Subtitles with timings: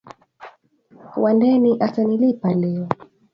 [1.17, 2.87] Wandeni ata nilipa leo